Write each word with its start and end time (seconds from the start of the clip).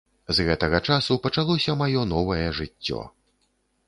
З 0.35 0.43
гэтага 0.45 0.77
часу 0.93 1.17
пачалося 1.27 1.75
маё 1.81 2.01
новае 2.13 2.47
жыццё. 2.61 3.03